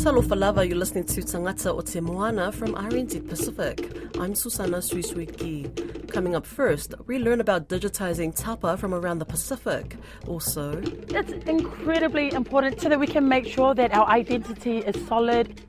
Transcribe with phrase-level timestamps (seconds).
[0.00, 3.92] Talofa lava, you're listening to Tagata o Te Moana from RNZ Pacific.
[4.18, 6.10] I'm Susana Suisuiki.
[6.10, 9.98] Coming up first, we learn about digitizing tapa from around the Pacific.
[10.26, 15.60] Also, It's incredibly important so that we can make sure that our identity is solid.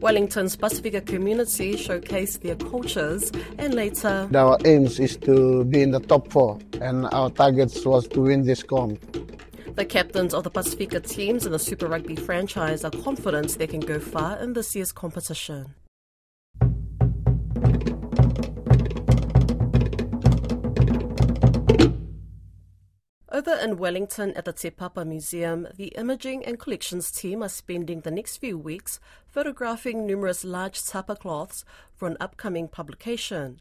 [0.00, 6.00] Wellington's Pasifika community showcase their cultures, and later, Our aims is to be in the
[6.00, 9.15] top four, and our targets was to win this comp.
[9.76, 13.80] The captains of the Pasifika teams in the Super Rugby franchise are confident they can
[13.80, 15.74] go far in this year's competition.
[23.30, 28.00] Over in Wellington at the Te Papa Museum, the imaging and collections team are spending
[28.00, 28.98] the next few weeks
[29.28, 33.60] photographing numerous large tapa cloths for an upcoming publication.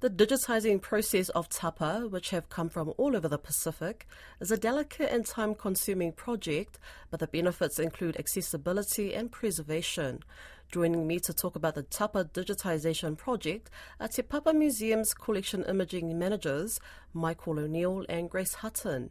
[0.00, 4.06] The digitizing process of tapa, which have come from all over the Pacific,
[4.40, 6.78] is a delicate and time consuming project,
[7.10, 10.20] but the benefits include accessibility and preservation.
[10.72, 13.68] Joining me to talk about the Tapa digitization project
[14.00, 16.80] are Te Papa Museum's collection imaging managers,
[17.12, 19.10] Michael O'Neill and Grace Hutton.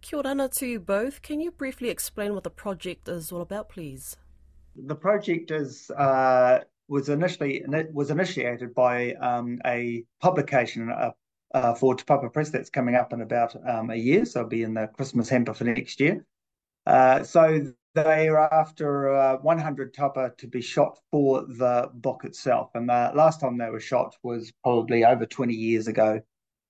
[0.00, 1.22] Kia to you both.
[1.22, 4.16] Can you briefly explain what the project is all about, please?
[4.76, 11.12] The project is uh, was initially was initiated by um, a publication uh,
[11.54, 14.50] uh, for Te Papa Press that's coming up in about um, a year, so it'll
[14.50, 16.26] be in the Christmas hamper for next year.
[16.86, 22.70] Uh, so they are after uh, 100 tapa to be shot for the book itself,
[22.74, 26.20] and the last time they were shot was probably over 20 years ago.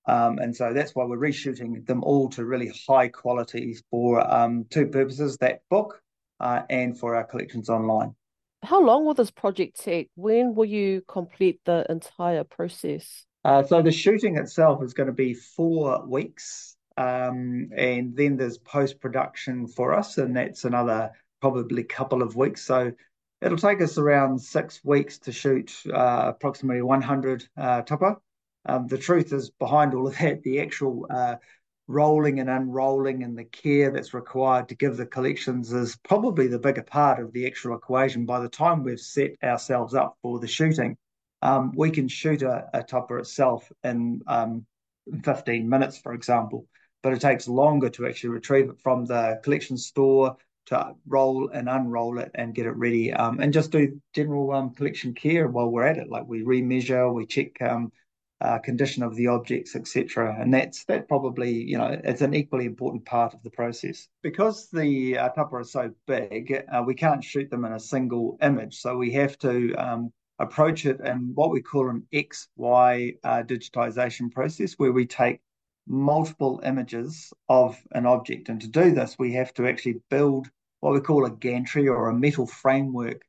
[0.07, 4.67] Um, and so that's why we're reshooting them all to really high quality for um,
[4.69, 6.03] two purposes: that book
[6.41, 8.15] uh, and for our collections online.
[8.63, 10.11] How long will this project take?
[10.17, 13.25] When will you complete the entire process?
[13.45, 18.59] Uh, so the shooting itself is going to be four weeks, um, and then there's
[18.59, 22.63] post production for us, and that's another probably couple of weeks.
[22.63, 22.93] So
[23.41, 27.83] it'll take us around six weeks to shoot uh, approximately 100 uh.
[28.67, 31.37] Um, the truth is behind all of that, the actual uh,
[31.91, 36.59] rolling and unrolling and the care that's required to give the collections is probably the
[36.59, 38.25] bigger part of the actual equation.
[38.25, 40.97] By the time we've set ourselves up for the shooting,
[41.43, 44.65] um, we can shoot a, a tapa itself in um,
[45.25, 46.67] 15 minutes, for example,
[47.03, 50.37] but it takes longer to actually retrieve it from the collection store
[50.67, 54.71] to roll and unroll it and get it ready um, and just do general um,
[54.75, 56.09] collection care while we're at it.
[56.09, 57.91] Like we remeasure, we check um,
[58.41, 60.37] uh, condition of the objects, etc.
[60.41, 64.69] And that's that probably you know it's an equally important part of the process because
[64.71, 66.65] the uh, tapa is so big.
[66.73, 70.87] Uh, we can't shoot them in a single image, so we have to um, approach
[70.87, 75.41] it in what we call an XY uh, digitization process, where we take
[75.87, 78.49] multiple images of an object.
[78.49, 80.49] And to do this, we have to actually build
[80.81, 83.23] what we call a gantry or a metal framework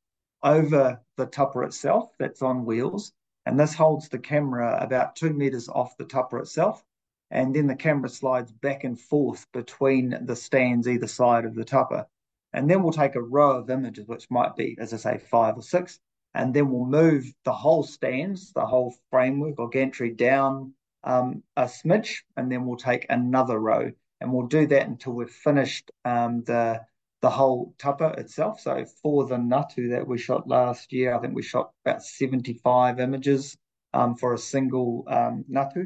[0.44, 3.12] over the tapa itself that's on wheels
[3.46, 6.84] and this holds the camera about two meters off the tapa itself.
[7.32, 11.64] And then the camera slides back and forth between the stands either side of the
[11.64, 12.08] tapa.
[12.54, 15.58] And then we'll take a row of images, which might be, as I say, five
[15.58, 16.00] or six,
[16.34, 21.64] and then we'll move the whole stands, the whole framework or gantry down um, a
[21.64, 23.92] smidge, and then we'll take another row.
[24.20, 26.82] And we'll do that until we've finished um, the
[27.22, 28.60] the whole tapa itself.
[28.60, 33.00] So for the Ngatu that we shot last year, I think we shot about 75
[33.00, 33.58] images
[33.94, 35.86] um, for a single um, Ngatu.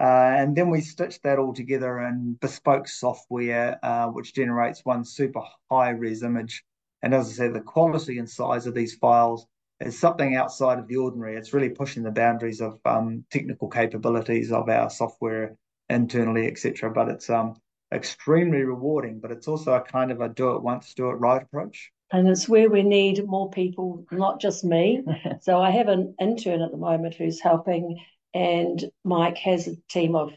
[0.00, 5.04] Uh, and then we stitched that all together in bespoke software, uh, which generates one
[5.04, 6.64] super high res image.
[7.02, 9.46] And as I said, the quality and size of these files
[9.80, 11.36] is something outside of the ordinary.
[11.36, 15.56] It's really pushing the boundaries of um, technical capabilities of our software
[15.88, 16.90] internally, etc.
[16.90, 17.56] But it's um,
[17.92, 21.42] extremely rewarding, but it's also a kind of a do it once, do it right
[21.42, 21.90] approach.
[22.12, 25.02] And it's where we need more people, not just me.
[25.40, 28.00] so I have an intern at the moment who's helping,
[28.34, 30.32] and Mike has a team of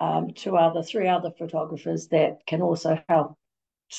[0.00, 3.36] um, two other, three other photographers that can also help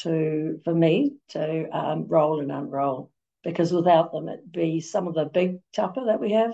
[0.02, 3.12] to for me to um, roll and unroll.
[3.44, 6.54] Because without them, it'd be some of the big tapa that we have.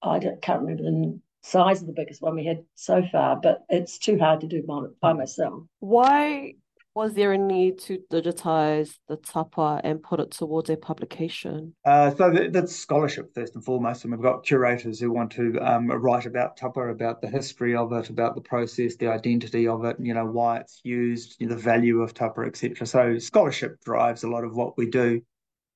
[0.00, 3.98] I can't remember the size of the biggest one we had so far, but it's
[3.98, 4.62] too hard to do
[5.00, 5.62] by myself.
[5.80, 6.54] Why
[6.98, 11.72] was there a need to digitize the tapa and put it towards a publication?
[11.84, 15.86] Uh, so that's scholarship first and foremost, and we've got curators who want to um,
[15.86, 19.96] write about tapa, about the history of it, about the process, the identity of it,
[20.00, 22.84] you know why it's used, you know, the value of tapa, etc.
[22.84, 25.22] So scholarship drives a lot of what we do,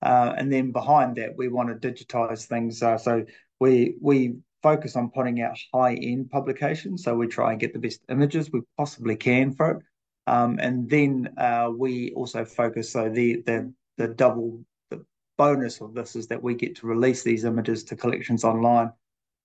[0.03, 2.83] uh, and then behind that we want to digitize things.
[2.83, 3.25] Uh, so
[3.61, 7.05] we we focus on putting out high end publications.
[7.05, 9.83] So we try and get the best images we possibly can for it.
[10.27, 15.05] Um, and then uh, we also focus so the the the double the
[15.37, 18.93] bonus of this is that we get to release these images to collections online.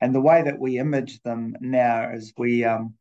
[0.01, 2.93] And the way that we image them now is we um,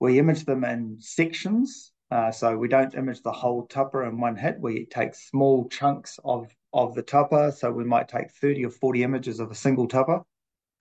[0.00, 1.92] we image them in sections.
[2.10, 4.58] Uh, so we don't image the whole tapa in one hit.
[4.58, 7.52] We take small chunks of of the tapa.
[7.52, 10.24] So we might take 30 or 40 images of a single tapa,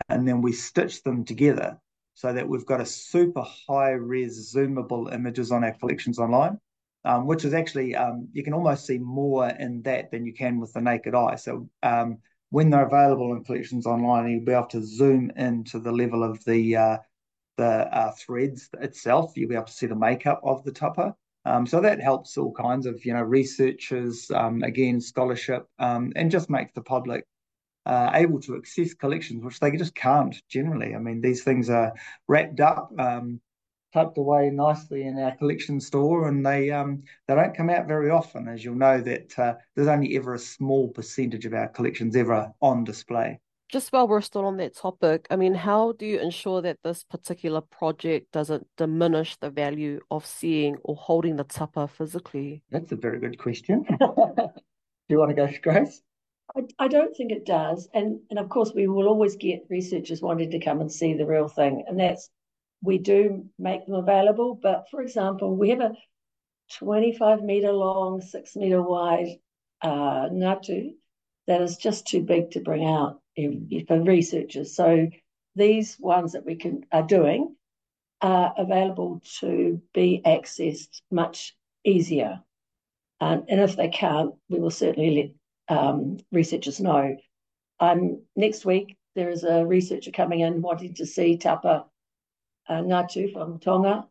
[0.07, 1.77] and then we stitch them together
[2.13, 6.57] so that we've got a super high res zoomable images on our collections online,
[7.05, 10.59] um, which is actually, um, you can almost see more in that than you can
[10.59, 11.35] with the naked eye.
[11.35, 12.17] So um,
[12.49, 16.43] when they're available in collections online, you'll be able to zoom into the level of
[16.45, 16.97] the uh,
[17.57, 19.33] the uh, threads itself.
[19.35, 21.15] You'll be able to see the makeup of the tapa.
[21.45, 26.31] Um, so that helps all kinds of you know researchers, um, again scholarship, um, and
[26.31, 27.25] just makes the public
[27.89, 30.93] uh, able to access collections, which they just can't generally.
[30.93, 31.91] I mean, these things are
[32.27, 33.41] wrapped up, um,
[33.91, 38.11] tucked away nicely in our collection store, and they um, they don't come out very
[38.11, 38.47] often.
[38.47, 42.53] As you'll know, that uh, there's only ever a small percentage of our collections ever
[42.61, 43.39] on display.
[43.69, 47.03] Just while we're still on that topic, I mean, how do you ensure that this
[47.03, 52.61] particular project doesn't diminish the value of seeing or holding the tapa physically?
[52.69, 53.83] That's a very good question.
[53.99, 54.51] do
[55.07, 56.03] you want to go, Grace?
[56.55, 57.87] I, I don't think it does.
[57.93, 61.25] And and of course we will always get researchers wanting to come and see the
[61.25, 61.83] real thing.
[61.87, 62.29] And that's
[62.81, 64.55] we do make them available.
[64.55, 65.93] But for example, we have a
[66.77, 69.39] 25 meter long, six meter wide
[69.81, 73.21] uh, that is just too big to bring out
[73.87, 74.75] for researchers.
[74.75, 75.07] So
[75.55, 77.55] these ones that we can are doing
[78.21, 82.41] are available to be accessed much easier.
[83.19, 85.38] and if they can't, we will certainly let
[85.69, 87.15] um, researchers know.
[87.79, 91.85] Um, next week, there is a researcher coming in wanting to see Tapa
[92.67, 94.07] uh, Ngatu from Tonga,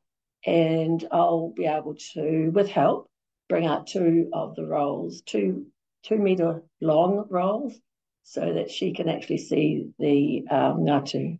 [0.46, 3.10] and I'll be able to, with help,
[3.49, 5.66] bring out two of the rolls, two
[6.05, 7.75] two meter long rolls,
[8.22, 11.38] so that she can actually see the um, Ngatu.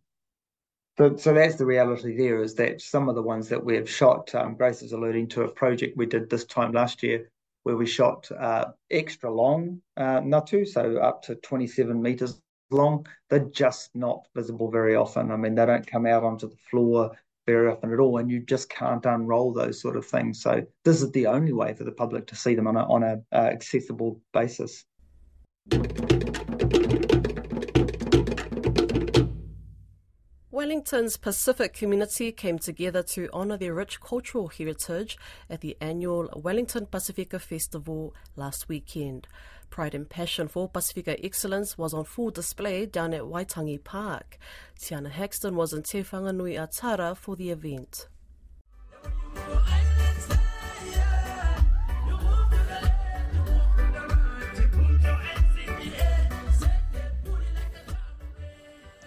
[0.99, 3.89] So, so that's the reality there is that some of the ones that we have
[3.89, 7.31] shot, um, Grace is alluding to a project we did this time last year
[7.63, 12.41] where we shot uh, extra long uh, ngatu, so up to 27 meters
[12.71, 13.07] long.
[13.31, 15.31] They're just not visible very often.
[15.31, 17.13] I mean, they don't come out onto the floor
[17.47, 20.43] very often at all, and you just can't unroll those sort of things.
[20.43, 23.03] So this is the only way for the public to see them on a on
[23.03, 24.85] uh, accessible basis.
[30.59, 35.17] Wellington's Pacific community came together to honour their rich cultural heritage
[35.49, 39.29] at the annual Wellington Pasifika Festival last weekend.
[39.71, 44.37] Pride and passion for Pasifika excellence was on full display down at Waitangi Park.
[44.77, 48.09] Tiana Haxton was in Te Whanganui-a-Tara for the event.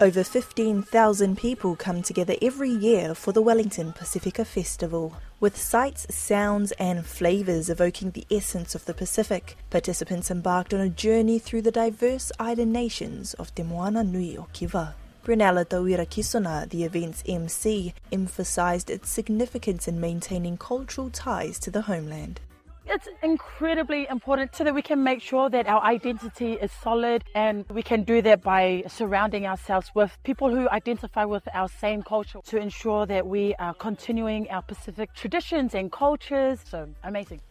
[0.01, 5.15] Over 15,000 people come together every year for the Wellington Pasifika Festival.
[5.39, 10.89] With sights, sounds, and flavours evoking the essence of the Pacific, participants embarked on a
[10.89, 14.95] journey through the diverse island nations of Te Moana Nui o Kiwa.
[15.23, 21.83] Brunella Tawira Kisona, the event's MC, emphasised its significance in maintaining cultural ties to the
[21.83, 22.39] homeland
[22.85, 27.65] it's incredibly important so that we can make sure that our identity is solid and
[27.69, 32.39] we can do that by surrounding ourselves with people who identify with our same culture
[32.45, 36.59] to ensure that we are continuing our Pacific traditions and cultures.
[36.69, 37.41] So amazing.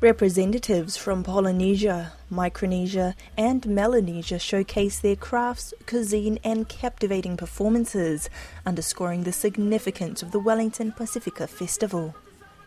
[0.00, 8.28] Representatives from Polynesia, Micronesia, and Melanesia showcase their crafts, cuisine, and captivating performances,
[8.66, 12.16] underscoring the significance of the Wellington Pasifika Festival.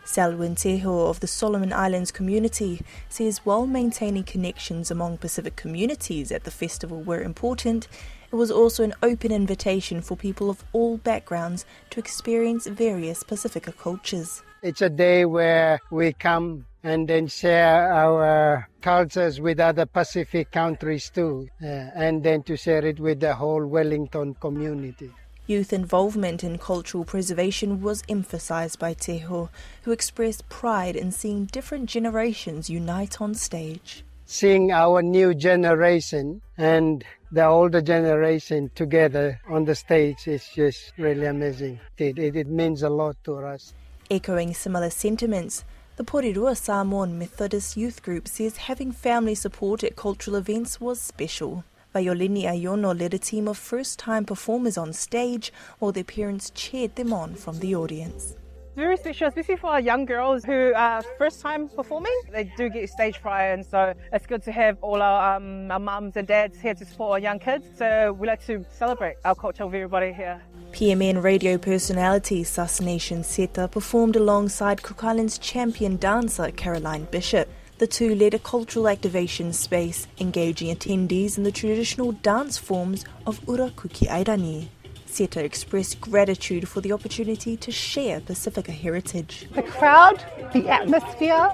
[0.05, 6.43] Selwyn Teho of the Solomon Islands community says while maintaining connections among Pacific communities at
[6.43, 7.88] the festival were important,
[8.31, 13.75] it was also an open invitation for people of all backgrounds to experience various Pasifika
[13.77, 14.43] cultures.
[14.62, 21.09] It's a day where we come and then share our cultures with other Pacific countries
[21.09, 25.12] too, uh, and then to share it with the whole Wellington community.
[25.47, 29.49] Youth involvement in cultural preservation was emphasized by Teho,
[29.83, 34.03] who expressed pride in seeing different generations unite on stage.
[34.25, 41.27] Seeing our new generation and the older generation together on the stage is just really
[41.27, 41.79] amazing.
[41.99, 43.75] It, it, it means a lot to us.
[44.09, 45.63] Echoing similar sentiments,
[45.97, 51.63] the Porirua Samoan Methodist Youth Group says having family support at cultural events was special.
[51.95, 56.93] Violini Ayono led a team of first time performers on stage while their parents cheered
[56.97, 58.35] them on from the audience.
[58.75, 62.13] very special, especially for our young girls who are first time performing.
[62.29, 65.79] They do get stage fright, and so it's good to have all our, um, our
[65.79, 67.65] mums and dads here to support our young kids.
[67.77, 70.41] So we like to celebrate our culture with everybody here.
[70.73, 72.45] PMN radio personality
[72.81, 77.47] Nation Seta performed alongside Cook Island's champion dancer Caroline Bishop.
[77.77, 83.41] The two led a cultural activation space, engaging attendees in the traditional dance forms of
[83.41, 84.70] Urakuki Airani.
[85.05, 89.48] Seta expressed gratitude for the opportunity to share Pasifika heritage.
[89.53, 91.51] The crowd, the atmosphere,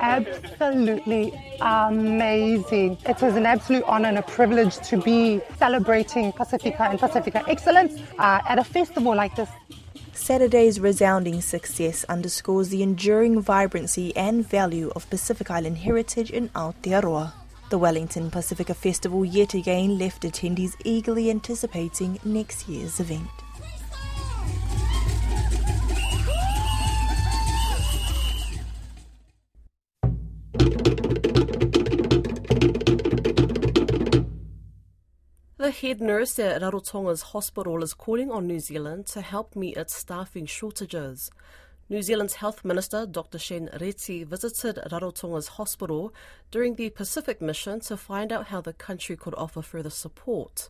[0.00, 2.96] absolutely amazing.
[3.06, 8.00] It was an absolute honor and a privilege to be celebrating Pasifika and Pasifika excellence
[8.18, 9.50] uh, at a festival like this.
[10.22, 17.32] Saturday's resounding success underscores the enduring vibrancy and value of Pacific Island heritage in Aotearoa.
[17.70, 23.28] The Wellington Pasifika Festival yet again left attendees eagerly anticipating next year's event.
[35.72, 40.46] Head nurse at Rarotonga's hospital is calling on New Zealand to help meet its staffing
[40.46, 41.30] shortages.
[41.88, 43.38] New Zealand's Health Minister Dr.
[43.38, 46.14] Shane Reti visited Rarotonga's hospital
[46.50, 50.68] during the Pacific mission to find out how the country could offer further support.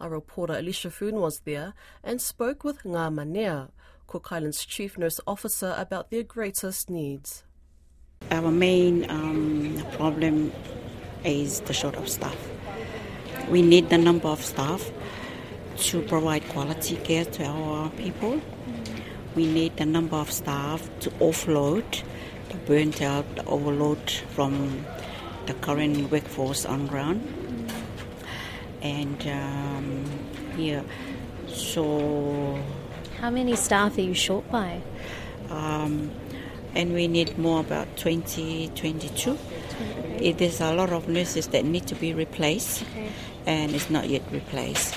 [0.00, 3.70] Our reporter Alicia Foon was there and spoke with Ngā Manea,
[4.06, 7.44] Cook Island's chief nurse officer, about their greatest needs.
[8.30, 10.52] Our main um, problem
[11.24, 12.55] is the short of staff
[13.48, 14.90] we need the number of staff
[15.76, 18.40] to provide quality care to our people.
[19.34, 21.84] We need the number of staff to offload
[22.48, 24.84] the burnt out, the overload from
[25.46, 27.20] the current workforce on ground.
[28.82, 30.04] And um,
[30.56, 30.82] yeah,
[31.46, 32.58] so.
[33.20, 34.80] How many staff are you short by?
[35.50, 36.10] Um,
[36.74, 39.38] and we need more about 20, 22.
[40.32, 42.82] There's a lot of nurses that need to be replaced.
[42.82, 43.10] Okay
[43.46, 44.94] and it's not yet replaced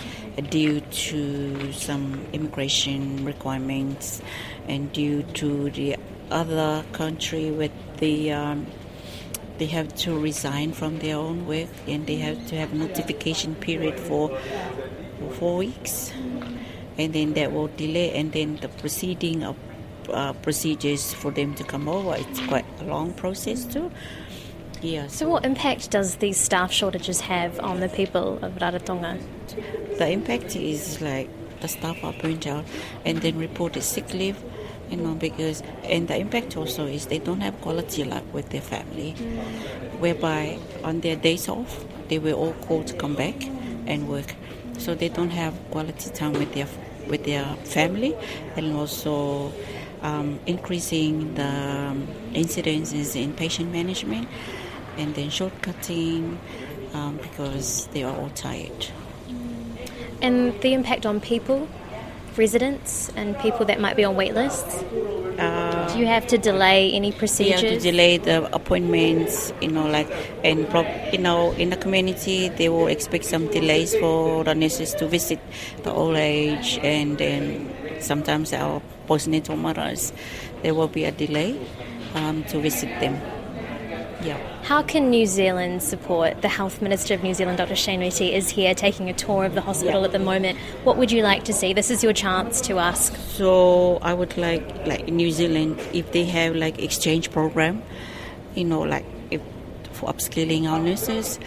[0.50, 4.22] due to some immigration requirements
[4.68, 5.96] and due to the
[6.32, 8.65] other country with the um,
[9.60, 13.56] they have to resign from their own work and they have to have a notification
[13.56, 14.29] period for
[15.34, 16.13] four weeks.
[16.98, 19.58] And then that will delay and then the proceeding of
[20.10, 22.15] uh, procedures for them to come over.
[22.15, 23.91] It's quite a long process too
[24.82, 25.08] yeah.
[25.08, 29.20] So, what impact does these staff shortages have on the people of Rarotonga?
[29.98, 31.30] The impact is like
[31.62, 32.66] the staff are burnt out
[33.06, 34.38] and then reported sick leave,
[34.90, 38.62] you know, because, and the impact also is they don't have quality life with their
[38.62, 40.00] family, mm.
[40.00, 43.36] whereby on their days off, they were all called to come back
[43.86, 44.34] and work.
[44.78, 46.68] So they don't have quality time with their
[47.08, 48.16] with their family,
[48.56, 49.52] and also
[50.02, 54.28] um, increasing the um, incidences in patient management
[55.00, 56.38] and then shortcutting
[56.94, 58.88] um, because they are all tired.
[60.22, 61.68] And the impact on people,
[62.36, 64.84] residents, and people that might be on wait lists?
[65.39, 67.62] Uh, Do you have to delay any procedures?
[67.62, 70.12] have to delay the appointments, you know, like,
[70.44, 70.68] and,
[71.13, 75.39] you know, in the community, they will expect some delays for the nurses to visit
[75.84, 80.12] the old age, and then sometimes our postnatal mothers,
[80.62, 81.58] there will be a delay
[82.15, 83.15] um, to visit them.
[84.22, 84.38] Yeah.
[84.64, 86.42] How can New Zealand support?
[86.42, 87.76] The Health Minister of New Zealand, Dr.
[87.76, 90.08] Shane Reti, is here taking a tour of the hospital yeah.
[90.08, 90.58] at the moment.
[90.84, 91.74] What would you like to see?
[91.74, 93.16] This is your chance to ask.
[93.16, 97.82] So I would like, like New Zealand, if they have like exchange program,
[98.56, 99.42] you know, like if
[99.94, 101.40] for upskilling our nurses,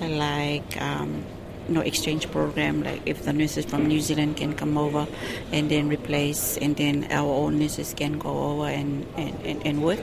[0.00, 0.80] like.
[0.80, 1.24] Um,
[1.68, 5.06] you know, exchange program like if the nurses from New Zealand can come over
[5.52, 9.82] and then replace and then our own nurses can go over and, and, and, and
[9.82, 10.00] work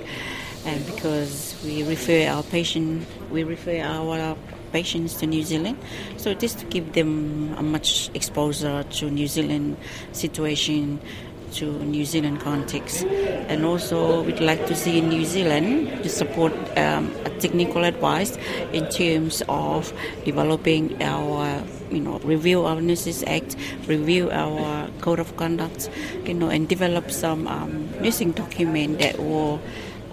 [0.66, 4.36] and because we refer our patient, we refer our
[4.72, 5.78] patients to New Zealand.
[6.18, 9.78] So just to give them a much exposure to New Zealand
[10.12, 11.00] situation,
[11.54, 17.12] to New Zealand context, and also we'd like to see New Zealand to support um,
[17.40, 18.38] technical advice
[18.72, 19.92] in terms of
[20.26, 23.56] developing our you know, review our Nurses Act,
[23.88, 25.90] review our code of conduct,
[26.26, 29.60] you know, and develop some um, nursing document that will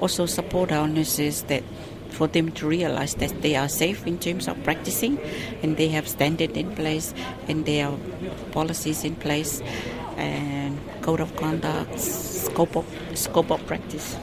[0.00, 1.62] also support our nurses that
[2.10, 5.18] for them to realize that they are safe in terms of practicing
[5.62, 7.12] and they have standard in place
[7.48, 7.92] and their
[8.52, 9.60] policies in place
[10.16, 14.16] and code of conduct, scope of, scope of practice.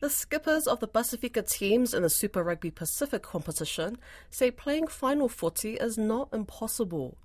[0.00, 3.98] The skippers of the Pasifika teams in the Super Rugby Pacific competition
[4.30, 7.18] say playing final footy is not impossible.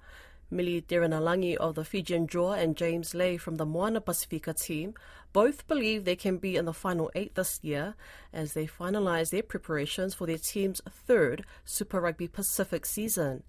[0.52, 4.94] Meli Derenalagi of the Fijian Drua and James Lay from the Moana Pacifica team
[5.32, 7.96] both believe they can be in the final eight this year
[8.34, 13.44] as they finalise their preparations for their team's third Super Rugby Pacific season.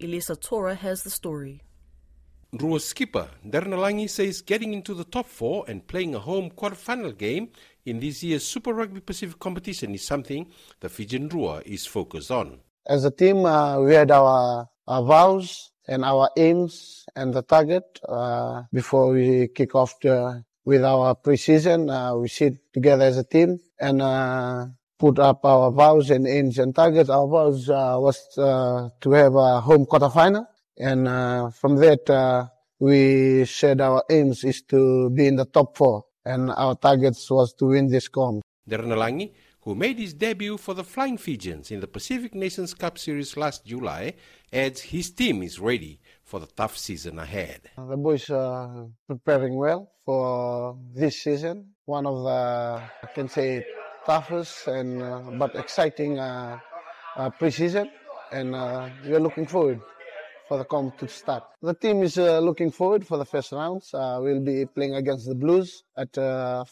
[0.00, 1.60] Iliesa Tora has the story.
[2.54, 7.50] Drua skipper Derenalagi says getting into the top four and playing a home quarterfinal game
[7.84, 12.60] in this year's Super Rugby Pacific competition is something the Fijian Drua is focused on.
[12.86, 17.84] As a team, uh, we had our, our vows and our aims and the target
[18.08, 21.90] uh, before we kick off the, with our preseason.
[21.90, 24.66] Uh, we sit together as a team and uh,
[24.98, 27.10] put up our vows and aims and targets.
[27.10, 30.46] Our vows uh, was uh, to have a home quarterfinal,
[30.78, 32.46] and uh, from that uh,
[32.78, 37.54] we said our aims is to be in the top four, and our targets was
[37.54, 38.42] to win this comp.
[38.68, 39.30] Derenalagi,
[39.66, 43.66] who made his debut for the Flying Fijians in the Pacific Nations Cup Series last
[43.66, 44.14] July,
[44.52, 47.62] adds his team is ready for the tough season ahead.
[47.76, 51.74] The boys are preparing well for this season.
[51.84, 53.66] One of the, I can say,
[54.06, 56.60] toughest and uh, but exciting uh,
[57.16, 57.90] uh, preseason,
[58.30, 59.80] and uh, we are looking forward
[60.48, 61.44] for the comp to start.
[61.62, 63.92] The team is uh, looking forward for the first rounds.
[63.92, 66.64] Uh, we'll be playing against the Blues at uh.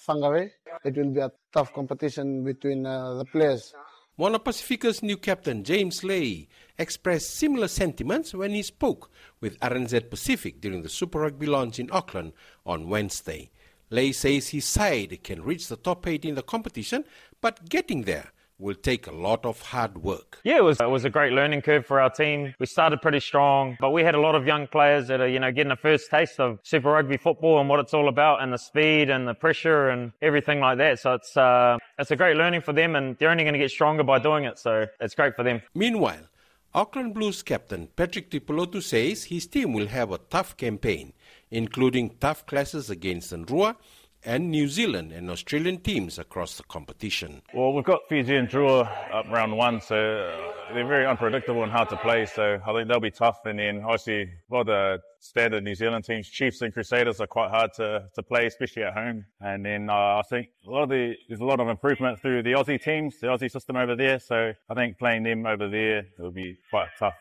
[0.85, 3.75] It will be a tough competition between uh, the players.
[4.17, 6.47] Moana Pacifica's new captain James Lay
[6.79, 11.91] expressed similar sentiments when he spoke with RNZ Pacific during the Super Rugby launch in
[11.91, 12.33] Auckland
[12.65, 13.51] on Wednesday.
[13.91, 17.05] Lay says his side can reach the top eight in the competition,
[17.41, 20.39] but getting there will take a lot of hard work.
[20.45, 22.55] Yeah, it was it was a great learning curve for our team.
[22.59, 25.41] We started pretty strong, but we had a lot of young players that are you
[25.41, 28.53] know getting a first taste of Super Rugby football and what it's all about, and
[28.53, 30.99] the speed and the pressure and everything like that.
[31.01, 33.71] So it's uh, it's a great learning for them, and they're only going to get
[33.71, 34.59] stronger by doing it.
[34.59, 35.63] So it's great for them.
[35.75, 36.29] Meanwhile,
[36.75, 41.13] Auckland Blues captain Patrick Tuipulotu says his team will have a tough campaign,
[41.51, 43.77] including tough clashes against Drua
[44.25, 47.43] and New Zealand and Australian teams across the competition.
[47.53, 51.89] Well, we've got Fijian Drua up round one, so uh, they're very unpredictable and hard
[51.91, 52.27] to play.
[52.27, 53.41] So I think they'll be tough.
[53.45, 57.27] And then obviously, a lot of the standard New Zealand teams, Chiefs and Crusaders, are
[57.27, 59.25] quite hard to, to play, especially at home.
[59.41, 62.43] And then uh, I think a lot of the there's a lot of improvement through
[62.43, 64.19] the Aussie teams, the Aussie system over there.
[64.19, 67.15] So I think playing them over there will be quite tough.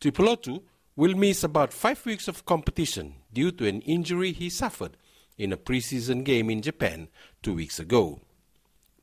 [0.00, 0.62] Tuipulotu
[0.96, 4.96] will miss about five weeks of competition due to an injury he suffered
[5.42, 7.08] in a preseason game in Japan
[7.42, 8.20] two weeks ago.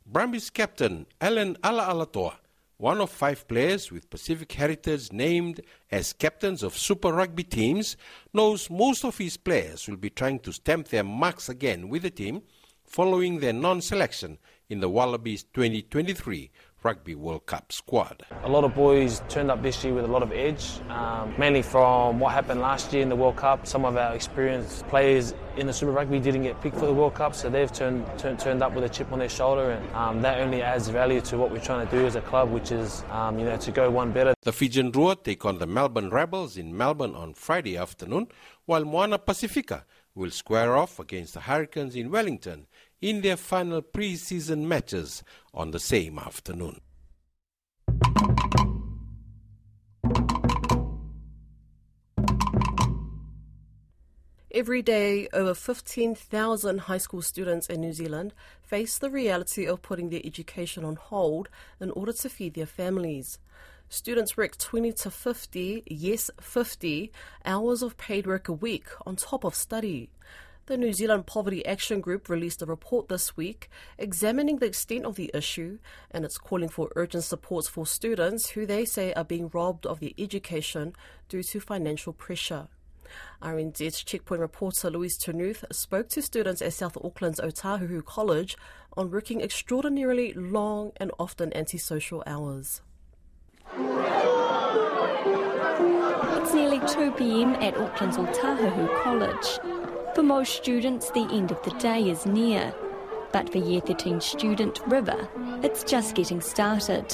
[0.06, 2.36] Brumbies captain Allan Alaalatoa,
[2.78, 5.60] one of five players with Pacific heritage named
[5.92, 7.98] as captains of Super Rugby teams,
[8.34, 12.10] knows most of his players will be trying to stamp their marks again with the
[12.10, 12.42] team
[12.86, 14.38] following their non-selection
[14.70, 16.52] in the Wallabies 2023
[16.84, 18.24] Rugby World Cup squad.
[18.44, 21.62] A lot of boys turned up this year with a lot of edge, um, mainly
[21.62, 23.68] from what happened last year in the World Cup.
[23.68, 27.16] Some of our experienced players in the Super Rugby didn't get picked for the World
[27.16, 30.22] Cup, so they've turned, turned, turned up with a chip on their shoulder, and um,
[30.22, 33.04] that only adds value to what we're trying to do as a club, which is
[33.12, 34.34] um, you know to go one better.
[34.44, 38.28] The Fijian Drua take on the Melbourne Rebels in Melbourne on Friday afternoon,
[38.66, 39.86] while Moana Pacifica
[40.20, 42.68] will square off against the Hurricanes in Wellington
[43.02, 46.82] in their final pre-season matches on the same afternoon.
[54.52, 60.10] Every day, over 15,000 high school students in New Zealand face the reality of putting
[60.10, 61.48] their education on hold
[61.80, 63.40] in order to feed their families.
[63.92, 67.12] Students work 20 to 50, yes, 50
[67.44, 70.12] hours of paid work a week on top of study.
[70.68, 75.16] The New Zealand Poverty Action Group released a report this week examining the extent of
[75.16, 75.80] the issue
[76.12, 80.02] and it's calling for urgent supports for students who they say are being robbed of
[80.02, 80.94] their education
[81.28, 82.68] due to financial pressure.
[83.42, 88.56] RNZ's Checkpoint reporter Louise Ternouth spoke to students at South Auckland's Otahuhu College
[88.96, 92.82] on working extraordinarily long and often antisocial hours.
[96.38, 99.60] It's nearly 2 pm at Auckland's Otahuhu College.
[100.16, 102.74] For most students, the end of the day is near.
[103.32, 105.30] But for Year 13 student River,
[105.62, 107.06] it's just getting started.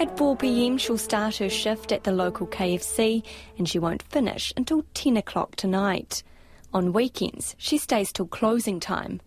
[0.00, 3.22] At 4pm, she'll start her shift at the local KFC
[3.58, 6.24] and she won't finish until 10 o'clock tonight.
[6.74, 9.20] On weekends, she stays till closing time,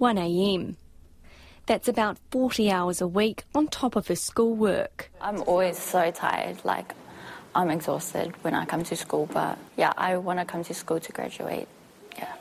[0.00, 0.76] 1am.
[1.66, 5.10] That's about 40 hours a week on top of her schoolwork.
[5.20, 6.92] I'm always so tired, like
[7.54, 11.00] I'm exhausted when I come to school, but yeah, I want to come to school
[11.00, 11.68] to graduate.
[12.18, 12.34] Yeah.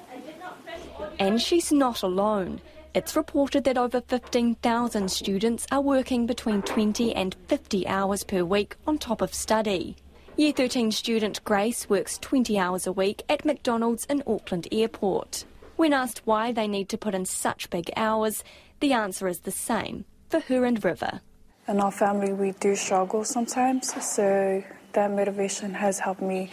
[1.20, 2.60] And she's not alone.
[2.94, 8.76] It's reported that over 15,000 students are working between 20 and 50 hours per week
[8.86, 9.96] on top of study.
[10.36, 15.46] Year 13 student Grace works 20 hours a week at McDonald's in Auckland Airport.
[15.76, 18.44] When asked why they need to put in such big hours,
[18.84, 21.22] the answer is the same for her and River.
[21.69, 26.52] In our family, we do struggle sometimes, so that motivation has helped me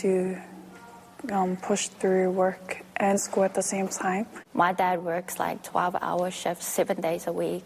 [0.00, 0.36] to
[1.32, 4.26] um, push through work and school at the same time.
[4.52, 7.64] My dad works like 12 hour shifts, seven days a week.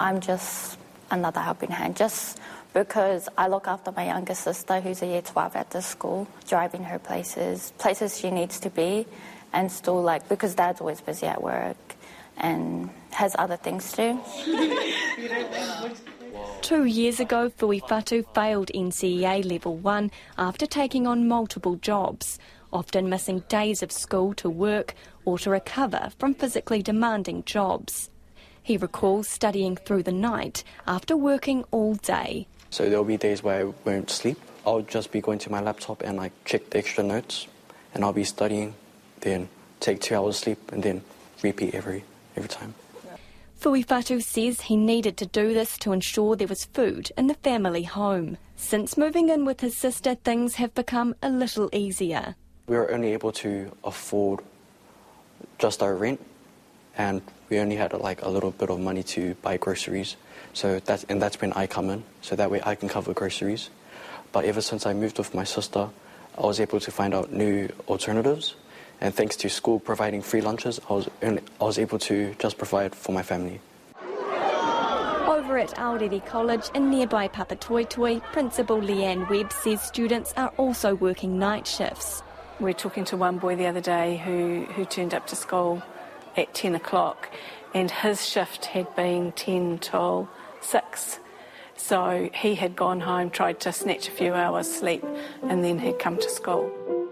[0.00, 0.78] I'm just
[1.10, 2.40] another helping hand, just
[2.72, 6.84] because I look after my younger sister who's a year 12 at the school, driving
[6.84, 9.04] her places, places she needs to be,
[9.52, 11.93] and still like, because dad's always busy at work
[12.36, 15.90] and has other things to do.
[16.62, 22.38] Two years ago, Fuifatu failed NCEA Level 1 after taking on multiple jobs,
[22.72, 24.94] often missing days of school to work
[25.24, 28.10] or to recover from physically demanding jobs.
[28.62, 32.46] He recalls studying through the night after working all day.
[32.70, 34.38] So there'll be days where I won't sleep.
[34.66, 37.46] I'll just be going to my laptop and like check the extra notes,
[37.92, 38.74] and I'll be studying,
[39.20, 39.48] then
[39.80, 41.02] take two hours sleep, and then
[41.42, 42.04] repeat every
[42.36, 42.74] every time.
[43.60, 47.84] Fuifatu says he needed to do this to ensure there was food in the family
[47.84, 48.36] home.
[48.56, 52.36] Since moving in with his sister, things have become a little easier.
[52.66, 54.40] We were only able to afford
[55.58, 56.20] just our rent,
[56.98, 60.16] and we only had like a little bit of money to buy groceries.
[60.52, 63.70] So that's and that's when I come in, so that way I can cover groceries.
[64.32, 65.88] But ever since I moved with my sister,
[66.36, 68.56] I was able to find out new alternatives
[69.00, 72.94] and thanks to school providing free lunches, I was, I was able to just provide
[72.94, 73.60] for my family.
[75.26, 81.38] Over at Aorere College in nearby Papatoetoe, Principal Leanne Webb says students are also working
[81.38, 82.22] night shifts.
[82.60, 85.82] We were talking to one boy the other day who, who turned up to school
[86.36, 87.30] at 10 o'clock
[87.74, 90.28] and his shift had been 10 till
[90.60, 91.18] 6.
[91.76, 95.04] So he had gone home, tried to snatch a few hours sleep
[95.42, 97.03] and then had come to school.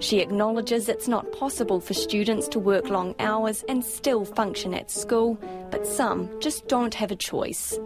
[0.00, 4.90] She acknowledges it's not possible for students to work long hours and still function at
[4.90, 5.38] school,
[5.70, 7.78] but some just don't have a choice.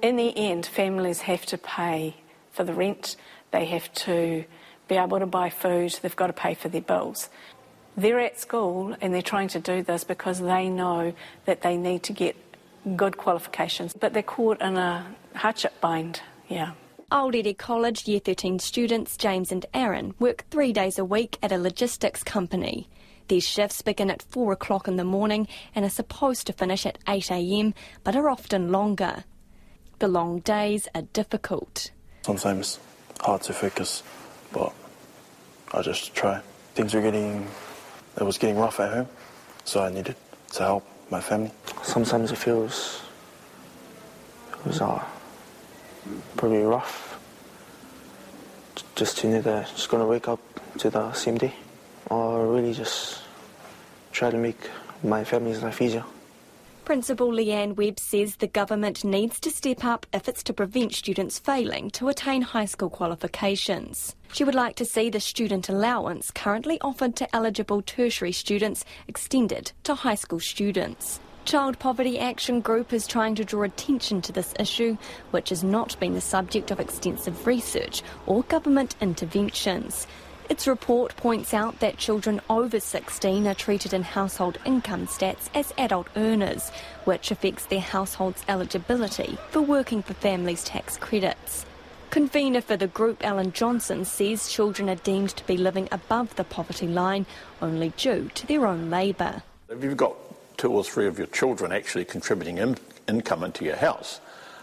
[0.00, 2.16] In the end, families have to pay
[2.52, 3.16] for the rent,
[3.50, 4.44] they have to
[4.88, 7.28] be able to buy food, they've got to pay for their bills.
[7.94, 11.12] They're at school and they're trying to do this because they know
[11.44, 12.34] that they need to get
[12.96, 16.72] good qualifications, but they're caught in a hardship bind, yeah.
[17.10, 21.56] Aorere College Year 13 students James and Aaron work three days a week at a
[21.56, 22.86] logistics company.
[23.28, 27.02] These shifts begin at 4 o'clock in the morning and are supposed to finish at
[27.06, 27.72] 8am,
[28.04, 29.24] but are often longer.
[30.00, 31.92] The long days are difficult.
[32.26, 32.78] Sometimes
[33.20, 34.02] hard to focus,
[34.52, 34.74] but
[35.72, 36.42] I just try.
[36.74, 37.48] Things were getting,
[38.20, 39.08] it was getting rough at home,
[39.64, 40.16] so I needed
[40.52, 41.52] to help my family.
[41.82, 43.00] Sometimes it feels,
[44.52, 45.00] it was hard.
[45.00, 45.17] Uh,
[46.36, 47.18] probably rough.
[48.94, 50.40] Just to know that just gonna wake up
[50.78, 51.54] to the same day,
[52.10, 53.22] or really just
[54.12, 54.58] try to make
[55.02, 56.04] my family's life easier.
[56.84, 61.38] Principal Leanne Webb says the government needs to step up if it's to prevent students
[61.38, 64.16] failing to attain high school qualifications.
[64.32, 69.72] She would like to see the student allowance currently offered to eligible tertiary students extended
[69.84, 71.20] to high school students.
[71.48, 74.98] Child Poverty Action Group is trying to draw attention to this issue,
[75.30, 80.06] which has not been the subject of extensive research or government interventions.
[80.50, 85.72] Its report points out that children over 16 are treated in household income stats as
[85.78, 86.68] adult earners,
[87.06, 91.64] which affects their household's eligibility for working for families' tax credits.
[92.10, 96.44] Convener for the group, Alan Johnson, says children are deemed to be living above the
[96.44, 97.24] poverty line
[97.62, 99.42] only due to their own labour.
[99.70, 100.27] If you've got
[100.58, 102.76] two or three of your children actually contributing in,
[103.08, 104.20] income into your house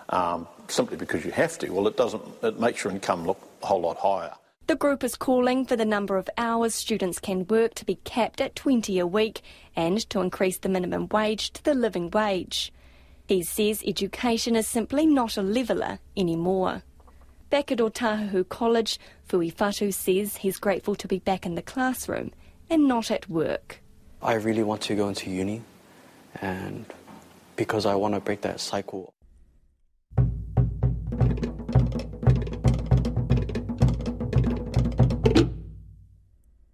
[0.10, 2.21] um, simply because you have to, well, it doesn't.
[2.43, 4.34] It makes your income look a whole lot higher.
[4.67, 8.41] The group is calling for the number of hours students can work to be capped
[8.41, 9.41] at 20 a week
[9.75, 12.73] and to increase the minimum wage to the living wage.
[13.27, 16.84] He says education is simply not a leveller anymore.
[17.51, 22.31] Back at Otahuhu College, Fuifatu says he's grateful to be back in the classroom
[22.67, 23.81] and not at work.
[24.21, 25.62] I really want to go into uni
[26.41, 26.86] and
[27.56, 29.13] because I want to break that cycle.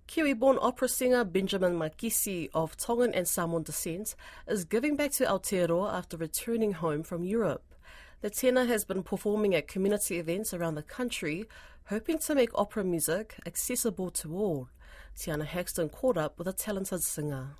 [0.07, 4.13] Kiwi-born opera singer Benjamin Makisi of Tongan and Samoan descent
[4.45, 7.63] is giving back to Aotearoa after returning home from Europe.
[8.19, 11.47] The tenor has been performing at community events around the country,
[11.85, 14.69] hoping to make opera music accessible to all.
[15.17, 17.55] Tiana Haxton caught up with a talented singer.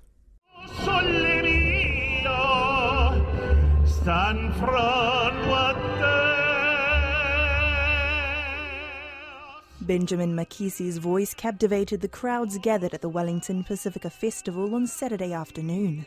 [9.92, 16.06] Benjamin Makisi's voice captivated the crowds gathered at the Wellington Pasifika Festival on Saturday afternoon.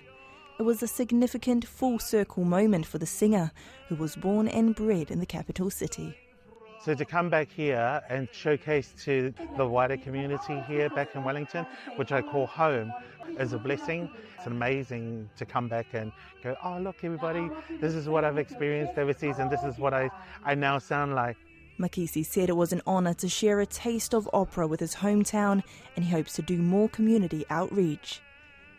[0.58, 3.52] It was a significant full circle moment for the singer,
[3.90, 6.16] who was born and bred in the capital city.
[6.86, 11.66] So to come back here and showcase to the wider community here back in Wellington,
[11.96, 12.94] which I call home,
[13.40, 14.08] is a blessing.
[14.38, 16.12] It's amazing to come back and
[16.44, 17.50] go, oh look everybody,
[17.82, 20.12] this is what I've experienced overseas and this is what I,
[20.44, 21.38] I now sound like.
[21.80, 25.64] Makisi said it was an honour to share a taste of opera with his hometown
[25.96, 28.22] and he hopes to do more community outreach.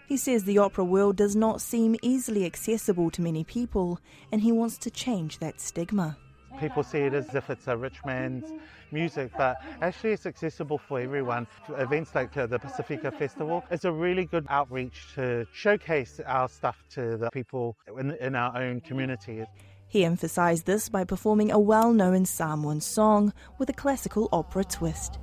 [0.07, 3.99] He says the opera world does not seem easily accessible to many people
[4.31, 6.17] and he wants to change that stigma.
[6.61, 8.53] People see it as if it's a rich man's
[8.93, 11.47] music, but actually it's accessible for everyone.
[11.77, 16.77] Events like uh, the Pasifika Festival is a really good outreach to showcase our stuff
[16.91, 19.45] to the people in, in our own community.
[19.89, 25.19] He emphasised this by performing a well known Samoan song with a classical opera twist.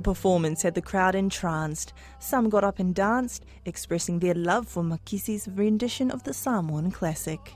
[0.00, 1.92] The performance had the crowd entranced.
[2.20, 7.52] Some got up and danced, expressing their love for Makisi's rendition of the Samoan classic.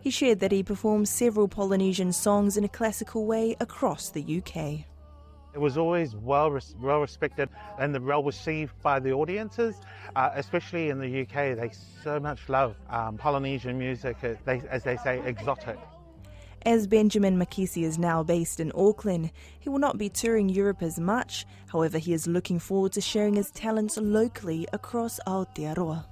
[0.00, 4.86] He shared that he performed several Polynesian songs in a classical way across the UK.
[5.52, 9.76] It was always well well respected and well received by the audiences,
[10.16, 11.58] uh, especially in the UK.
[11.58, 15.78] They so much love um, Polynesian music, uh, they, as they say, exotic.
[16.66, 20.98] As Benjamin Makisi is now based in Auckland, he will not be touring Europe as
[20.98, 21.46] much.
[21.68, 26.04] However, he is looking forward to sharing his talents locally across Aotearoa.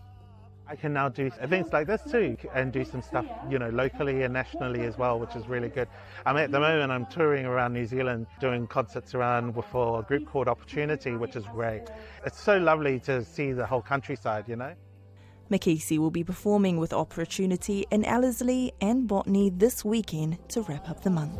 [0.68, 4.22] I can now do events like this too and do some stuff, you know, locally
[4.22, 5.88] and nationally as well, which is really good.
[6.24, 10.24] I'm at the moment I'm touring around New Zealand doing concerts around for a group
[10.24, 11.90] called Operatunity, which is great.
[12.24, 14.74] It's so lovely to see the whole countryside, you know.
[15.50, 21.02] Makisi will be performing with Operatunity in Ellerslie and Botany this weekend to wrap up
[21.02, 21.38] the month.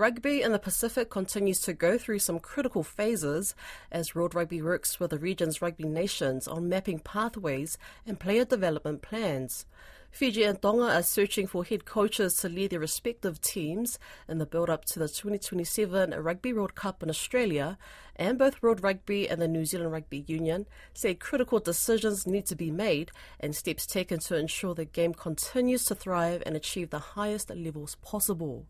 [0.00, 3.54] Rugby in the Pacific continues to go through some critical phases
[3.92, 9.02] as World Rugby works with the region's rugby nations on mapping pathways and player development
[9.02, 9.66] plans.
[10.10, 14.44] Fiji and Tonga are searching for head coaches to lead their respective teams in the
[14.44, 17.78] build up to the 2027 Rugby World Cup in Australia,
[18.16, 22.56] and both World Rugby and the New Zealand Rugby Union say critical decisions need to
[22.56, 26.98] be made and steps taken to ensure the game continues to thrive and achieve the
[26.98, 28.66] highest levels possible.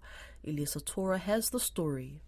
[0.47, 2.21] Iliesa Tora has the story.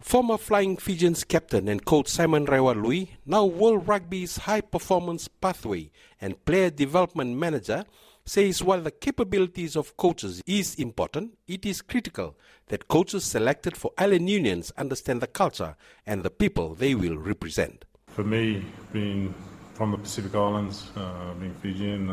[0.00, 6.42] Former Flying Fijians captain and coach Simon Raiwalui, now World Rugby's high performance pathway and
[6.44, 7.84] player development manager,
[8.24, 12.36] says while the capabilities of coaches is important, it is critical
[12.68, 17.84] that coaches selected for island unions understand the culture and the people they will represent.
[18.06, 19.34] For me, being
[19.80, 22.04] from the Pacific Islands, uh, being Fijian,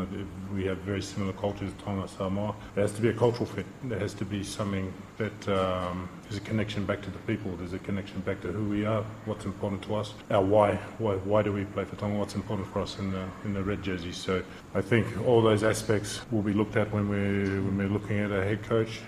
[0.54, 2.56] we have very similar cultures, to Tonga, Samoa.
[2.74, 3.66] There has to be a cultural fit.
[3.84, 7.54] There has to be something that um, is a connection back to the people.
[7.58, 10.76] There's a connection back to who we are, what's important to us, our why.
[10.96, 12.18] Why, why do we play for Tonga?
[12.18, 14.12] What's important for us in the, in the red jersey?
[14.12, 14.42] So
[14.74, 18.30] I think all those aspects will be looked at when we're, when we're looking at
[18.30, 19.00] a head coach.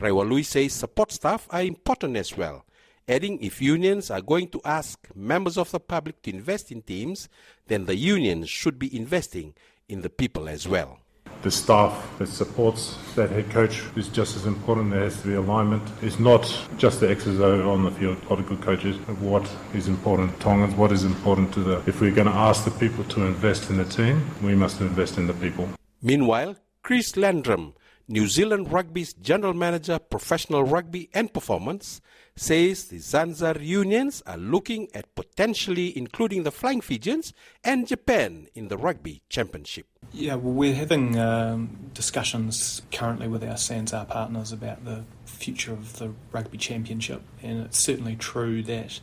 [0.00, 2.64] Raiwalui says support staff are important as well
[3.10, 7.28] adding if unions are going to ask members of the public to invest in teams,
[7.66, 9.52] then the unions should be investing
[9.88, 11.00] in the people as well.
[11.42, 14.90] The staff that supports that head coach is just as important.
[14.90, 15.82] There has to be alignment.
[16.02, 16.42] It's not
[16.76, 18.96] just the X's over on the field, a lot of good coaches.
[19.18, 21.82] What is important to Tongans, what is important to the...
[21.86, 25.18] If we're going to ask the people to invest in the team, we must invest
[25.18, 25.68] in the people.
[26.02, 27.74] Meanwhile, Chris Lendrum,
[28.06, 32.00] New Zealand Rugby's General Manager, Professional Rugby and Performance,
[32.40, 38.68] says the SANZAR unions are looking at potentially including the Flying Fijians and Japan in
[38.68, 39.86] the Rugby Championship.
[40.14, 45.98] Yeah, well, we're having um, discussions currently with our SANZAR partners about the future of
[45.98, 49.00] the Rugby Championship, and it's certainly true that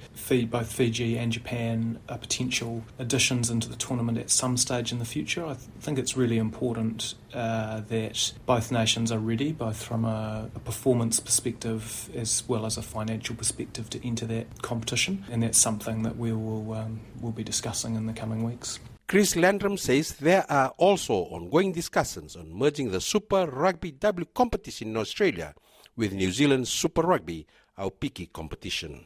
[0.50, 5.06] both Fiji and Japan are potential additions into the tournament at some stage in the
[5.06, 5.46] future.
[5.46, 10.60] I think it's really important uh, that both nations are ready, both from a, a
[10.60, 16.04] performance perspective as well as a financial perspective, to enter that competition, and that's something
[16.04, 18.80] that we will um, will be discussing in the coming weeks.
[19.08, 24.90] Chris Lendrum says there are also ongoing discussions on merging the Super Rugby W competition
[24.90, 25.54] in Australia
[25.98, 27.46] with New Zealand's Super Rugby
[27.78, 29.06] Aupiki competition.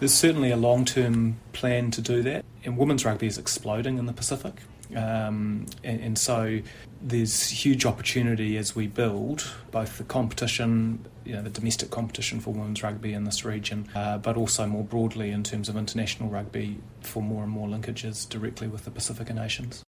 [0.00, 4.06] There's certainly a long term plan to do that, and women's rugby is exploding in
[4.06, 4.54] the Pacific.
[4.96, 6.60] Um, and, and so
[7.00, 12.50] there's huge opportunity as we build both the competition, you know, the domestic competition for
[12.50, 16.78] women's rugby in this region, uh, but also more broadly in terms of international rugby
[17.00, 19.82] for more and more linkages directly with the Pacific nations.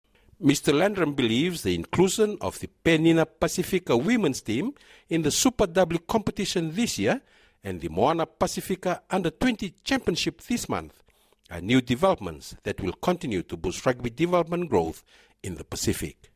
[0.42, 0.72] Mr.
[0.74, 4.74] Lendrum believes the inclusion of the Penina Pacifica women's team
[5.08, 7.20] in the Super W competition this year
[7.62, 11.00] and the Moana Pacifica Under 20 Championship this month
[11.48, 15.04] are new developments that will continue to boost rugby development growth
[15.44, 16.32] in the Pacific.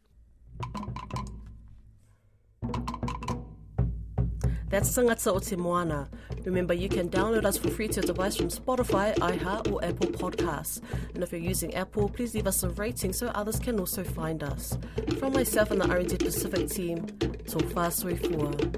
[4.69, 6.09] That's Tagata o Te Moana.
[6.45, 10.09] Remember, you can download us for free to your device from Spotify, iHeart, or Apple
[10.09, 10.81] Podcasts.
[11.15, 14.43] And if you're using Apple, please leave us a rating so others can also find
[14.43, 14.77] us.
[15.19, 18.77] From myself and the RNZ Pacific team, Tō Whāsoi Fua.